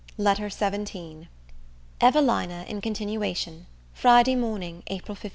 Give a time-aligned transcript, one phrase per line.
[0.17, 1.27] LETTER XVII
[2.01, 5.29] EVELINA IN CONTINUATION Friday Morning, April 15.